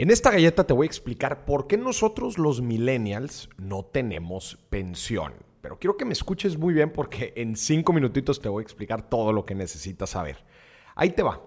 [0.00, 5.34] En esta galleta te voy a explicar por qué nosotros los millennials no tenemos pensión.
[5.60, 9.10] Pero quiero que me escuches muy bien porque en cinco minutitos te voy a explicar
[9.10, 10.38] todo lo que necesitas saber.
[10.94, 11.42] Ahí te va.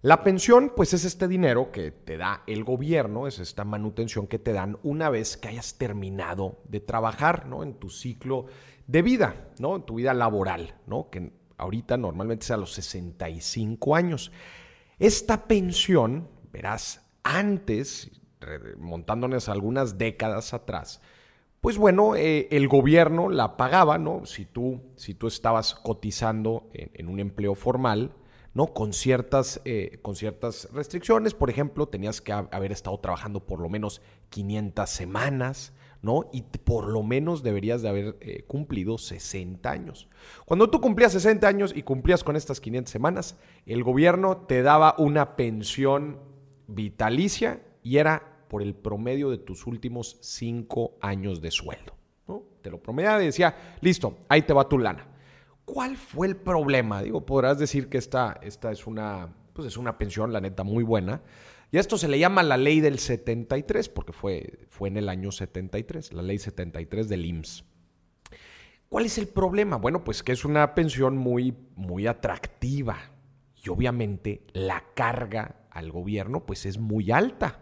[0.00, 4.40] La pensión, pues es este dinero que te da el gobierno, es esta manutención que
[4.40, 7.62] te dan una vez que hayas terminado de trabajar, ¿no?
[7.62, 8.46] En tu ciclo
[8.88, 9.76] de vida, ¿no?
[9.76, 11.08] En tu vida laboral, ¿no?
[11.08, 14.32] Que ahorita normalmente es a los 65 años.
[14.98, 18.10] Esta pensión, verás, antes,
[18.78, 21.00] montándonos algunas décadas atrás,
[21.62, 24.26] pues bueno, eh, el gobierno la pagaba, ¿no?
[24.26, 28.10] Si tú, si tú estabas cotizando en, un empleo formal,
[28.52, 28.74] ¿no?
[28.74, 33.68] Con ciertas, eh, con ciertas restricciones, por ejemplo, tenías que haber estado trabajando por lo
[33.68, 36.28] menos 500 semanas, ¿no?
[36.32, 40.08] Y por lo menos deberías de haber eh, cumplido 60 años.
[40.44, 44.96] Cuando tú cumplías 60 años y cumplías con estas 500 semanas, el gobierno te daba
[44.98, 46.31] una pensión
[46.74, 51.94] vitalicia y era por el promedio de tus últimos cinco años de sueldo.
[52.28, 52.42] ¿no?
[52.60, 55.06] Te lo promediaba y decía, listo, ahí te va tu lana.
[55.64, 57.02] ¿Cuál fue el problema?
[57.02, 60.84] Digo, podrás decir que esta, esta es, una, pues es una pensión, la neta, muy
[60.84, 61.22] buena.
[61.70, 65.32] Y esto se le llama la ley del 73, porque fue, fue en el año
[65.32, 67.64] 73, la ley 73 del IMSS.
[68.90, 69.76] ¿Cuál es el problema?
[69.76, 72.98] Bueno, pues que es una pensión muy, muy atractiva.
[73.62, 77.60] Y obviamente la carga al gobierno pues es muy alta.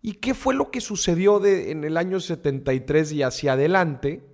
[0.00, 4.24] ¿Y qué fue lo que sucedió de, en el año 73 y hacia adelante?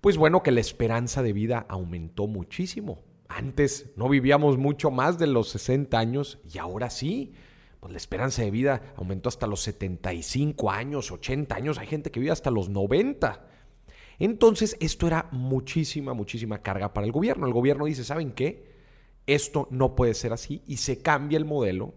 [0.00, 3.02] Pues bueno, que la esperanza de vida aumentó muchísimo.
[3.28, 7.32] Antes no vivíamos mucho más de los 60 años y ahora sí.
[7.80, 11.78] Pues la esperanza de vida aumentó hasta los 75 años, 80 años.
[11.78, 13.46] Hay gente que vive hasta los 90.
[14.18, 17.46] Entonces, esto era muchísima, muchísima carga para el gobierno.
[17.46, 18.77] El gobierno dice, ¿saben qué?
[19.28, 21.92] Esto no puede ser así y se cambia el modelo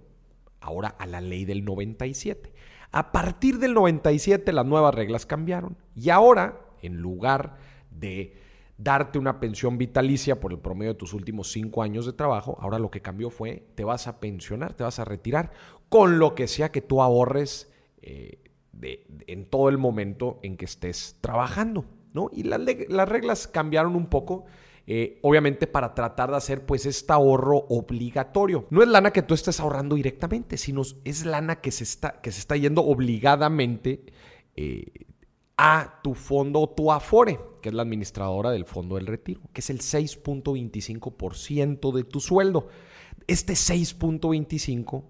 [0.59, 2.51] ahora a la ley del 97.
[2.91, 7.55] A partir del 97 las nuevas reglas cambiaron y ahora, en lugar
[7.89, 8.35] de
[8.77, 12.79] darte una pensión vitalicia por el promedio de tus últimos cinco años de trabajo, ahora
[12.79, 15.51] lo que cambió fue te vas a pensionar, te vas a retirar
[15.87, 18.39] con lo que sea que tú ahorres eh,
[19.27, 21.85] en todo el momento en que estés trabajando.
[22.11, 22.29] ¿no?
[22.33, 24.43] Y las reglas cambiaron un poco
[24.87, 28.65] eh, obviamente para tratar de hacer pues este ahorro obligatorio.
[28.69, 32.31] No es lana que tú estés ahorrando directamente, sino es lana que se está, que
[32.31, 34.05] se está yendo obligadamente
[34.55, 34.85] eh,
[35.57, 39.69] a tu fondo, tu Afore, que es la administradora del fondo del retiro, que es
[39.69, 42.67] el 6.25% de tu sueldo.
[43.27, 45.03] Este 6.25,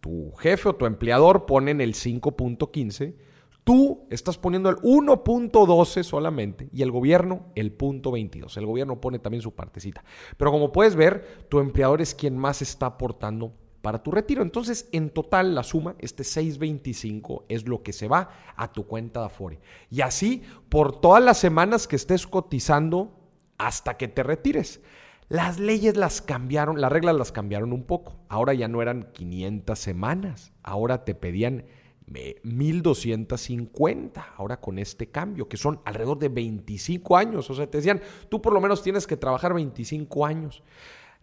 [0.00, 3.27] tu jefe o tu empleador ponen el 5.15
[3.68, 8.56] Tú estás poniendo el 1.12 solamente y el gobierno el punto 22.
[8.56, 10.02] El gobierno pone también su partecita.
[10.38, 13.52] Pero como puedes ver, tu empleador es quien más está aportando
[13.82, 14.40] para tu retiro.
[14.40, 19.20] Entonces, en total, la suma, este 625, es lo que se va a tu cuenta
[19.20, 19.60] de Afore.
[19.90, 23.20] Y así, por todas las semanas que estés cotizando
[23.58, 24.80] hasta que te retires.
[25.28, 28.16] Las leyes las cambiaron, las reglas las cambiaron un poco.
[28.30, 31.66] Ahora ya no eran 500 semanas, ahora te pedían
[32.08, 37.48] 1250 ahora con este cambio, que son alrededor de 25 años.
[37.50, 40.62] O sea, te decían, tú por lo menos tienes que trabajar 25 años.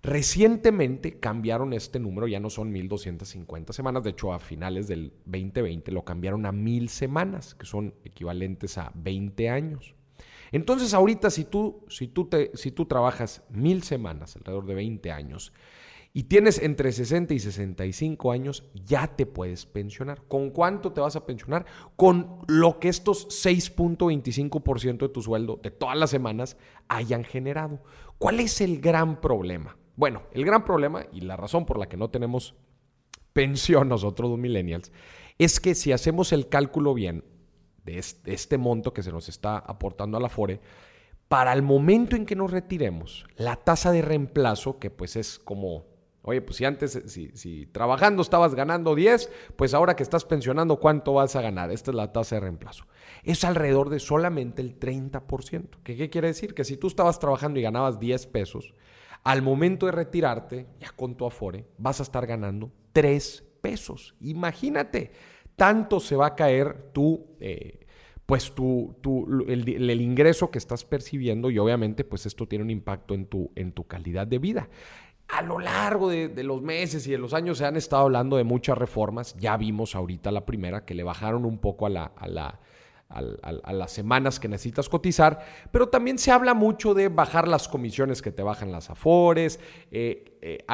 [0.06, 5.92] Recientemente cambiaron este número, ya no son 1250 semanas, de hecho a finales del 2020
[5.92, 9.96] lo cambiaron a 1000 semanas, que son equivalentes a 20 años.
[10.52, 15.12] Entonces ahorita si tú, si tú, te, si tú trabajas 1000 semanas, alrededor de 20
[15.12, 15.54] años,
[16.18, 20.22] y tienes entre 60 y 65 años, ya te puedes pensionar.
[20.30, 21.66] ¿Con cuánto te vas a pensionar?
[21.98, 26.56] Con lo que estos 6.25% de tu sueldo de todas las semanas
[26.88, 27.84] hayan generado.
[28.18, 29.76] ¿Cuál es el gran problema?
[29.98, 32.56] Bueno, el gran problema y la razón por la que no tenemos
[33.34, 34.94] pensión nosotros los millennials
[35.38, 37.26] es que si hacemos el cálculo bien
[37.84, 40.62] de este, monto que se nos está aportando a la FORE,
[41.28, 45.94] para el momento en que nos retiremos, la tasa de reemplazo, que pues es como
[46.28, 51.14] Oye, pues si antes, si, trabajando estabas ganando 10, pues ahora que estás pensionando, ¿cuánto
[51.14, 51.70] vas a ganar?
[51.72, 52.88] Esta es la tasa de reemplazo.
[53.24, 55.70] Es alrededor de solamente el 30%.
[55.84, 56.56] ¿Qué, ¿Qué quiere decir?
[56.56, 58.74] Que si tú estabas trabajando y ganabas 10 pesos,
[59.24, 64.16] al momento de retirarte, ya con tu Afore, vas a estar ganando 3 pesos.
[64.20, 65.12] Imagínate,
[65.56, 67.36] tanto se va a caer tu...
[67.40, 67.82] Eh,
[68.26, 68.96] pues tu,
[69.48, 73.52] el, el, ingreso que estás percibiendo y obviamente pues esto tiene un impacto en tu,
[73.54, 74.68] en tu calidad de vida
[75.28, 78.44] a lo largo de, los meses y de los años se han estado hablando de
[78.44, 79.36] muchas reformas.
[79.38, 82.60] Ya vimos ahorita la primera que le bajaron un poco a la, a la,
[83.10, 85.40] a las semanas que necesitas cotizar,
[85.72, 89.60] pero también se habla mucho de bajar las comisiones que te bajan las afores,
[89.92, 90.66] eh, eh,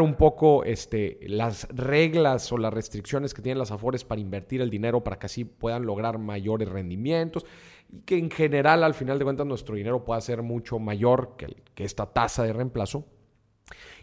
[0.00, 4.70] un poco este, las reglas o las restricciones que tienen las afores para invertir el
[4.70, 7.44] dinero para que así puedan lograr mayores rendimientos
[7.90, 11.62] y que en general al final de cuentas nuestro dinero pueda ser mucho mayor que,
[11.74, 13.04] que esta tasa de reemplazo.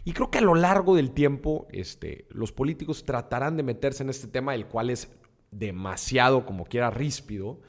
[0.04, 4.10] Y creo que a lo largo del tiempo este, los políticos tratarán de meterse en
[4.10, 5.10] este tema, el cual es
[5.50, 7.60] demasiado, como quiera, ríspido.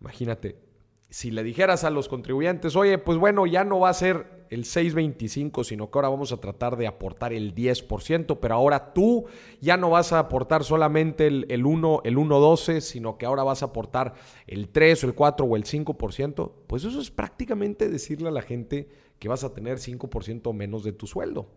[0.00, 0.56] Imagínate,
[1.10, 4.64] si le dijeras a los contribuyentes, oye, pues bueno, ya no va a ser el
[4.64, 9.26] 6.25, sino que ahora vamos a tratar de aportar el 10%, pero ahora tú
[9.60, 13.62] ya no vas a aportar solamente el, el 1, el 1.12, sino que ahora vas
[13.62, 14.14] a aportar
[14.46, 18.42] el 3 o el 4 o el 5%, pues eso es prácticamente decirle a la
[18.42, 18.88] gente
[19.18, 21.48] que vas a tener 5% menos de tu sueldo.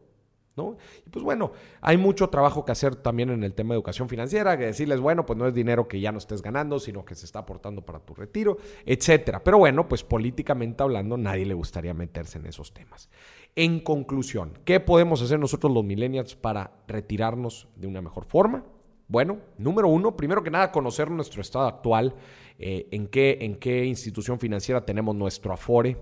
[0.56, 0.78] ¿No?
[1.04, 1.52] Y pues bueno,
[1.82, 5.26] hay mucho trabajo que hacer también en el tema de educación financiera, que decirles, bueno,
[5.26, 8.00] pues no es dinero que ya no estés ganando, sino que se está aportando para
[8.00, 9.44] tu retiro, etcétera.
[9.44, 13.10] Pero bueno, pues políticamente hablando, nadie le gustaría meterse en esos temas.
[13.56, 18.64] En conclusión, ¿qué podemos hacer nosotros los millennials para retirarnos de una mejor forma?
[19.08, 22.16] Bueno, número uno, primero que nada, conocer nuestro estado actual,
[22.58, 25.98] eh, en, qué, en qué institución financiera tenemos nuestro afore,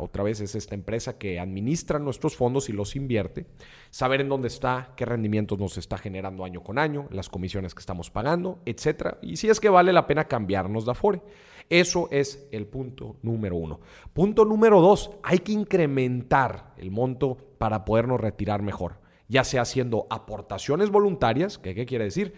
[0.00, 3.46] otra vez es esta empresa que administra nuestros fondos y los invierte.
[3.90, 7.80] Saber en dónde está, qué rendimientos nos está generando año con año, las comisiones que
[7.80, 9.18] estamos pagando, etcétera.
[9.22, 11.22] Y si es que vale la pena cambiarnos de Afore.
[11.68, 13.80] Eso es el punto número uno.
[14.12, 20.06] Punto número dos, hay que incrementar el monto para podernos retirar mejor, ya sea haciendo
[20.10, 22.34] aportaciones voluntarias, ¿qué quiere decir?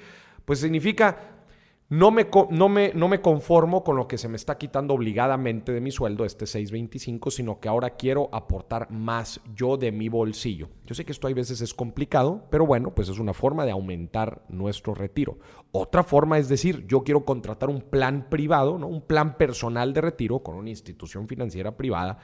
[0.46, 1.37] Pues significa
[1.90, 5.72] no me, no, me, no me, conformo con lo que se me está quitando obligadamente
[5.72, 10.68] de mi sueldo, este 625, sino que ahora quiero aportar más yo de mi bolsillo.
[10.84, 13.70] Yo sé que esto a veces es complicado, pero bueno, pues es una forma de
[13.70, 15.38] aumentar nuestro retiro.
[15.72, 18.86] Otra forma es decir, yo quiero contratar un plan privado, ¿no?
[18.86, 22.18] un plan personal de retiro con una institución financiera privada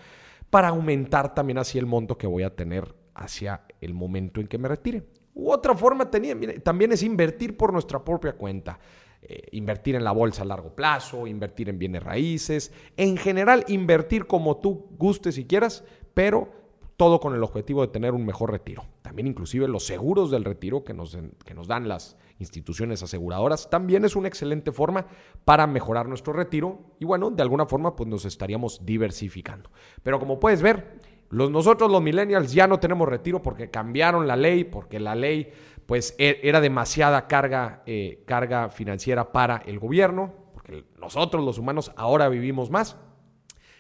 [0.51, 4.59] para aumentar también así el monto que voy a tener hacia el momento en que
[4.59, 5.05] me retire.
[5.35, 8.79] U otra forma tenía, también es invertir por nuestra propia cuenta.
[9.27, 14.27] Eh, invertir en la bolsa a largo plazo, invertir en bienes raíces, en general invertir
[14.27, 15.83] como tú gustes y quieras,
[16.13, 16.51] pero
[16.99, 18.85] todo con el objetivo de tener un mejor retiro.
[19.01, 24.05] También inclusive los seguros del retiro que nos, que nos dan las instituciones aseguradoras también
[24.05, 25.07] es una excelente forma
[25.47, 29.71] para mejorar nuestro retiro y bueno, de alguna forma pues nos estaríamos diversificando.
[30.03, 31.01] Pero como puedes ver,
[31.35, 35.53] los, nosotros los millennials ya no tenemos retiro porque cambiaron la ley, porque la ley
[35.85, 41.91] pues e, era demasiada carga, eh, carga financiera para el gobierno, porque nosotros los humanos
[41.97, 42.97] ahora vivimos más.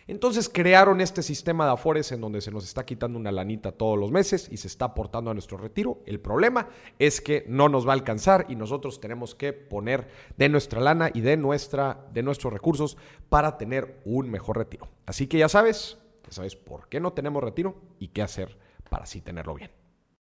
[0.08, 3.96] Entonces crearon este sistema de afores en donde se nos está quitando una lanita todos
[3.98, 6.02] los meses y se está aportando a nuestro retiro.
[6.06, 6.68] El problema
[6.98, 11.10] es que no nos va a alcanzar y nosotros tenemos que poner de nuestra lana
[11.14, 12.98] y de, nuestra, de nuestros recursos
[13.28, 14.88] para tener un mejor retiro.
[15.06, 15.96] Así que ya sabes,
[16.32, 19.83] sabes por qué no tenemos retiro y qué hacer para así tenerlo bien.